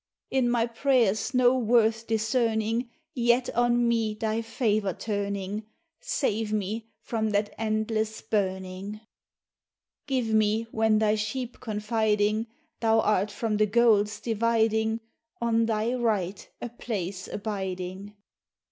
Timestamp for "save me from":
5.99-7.29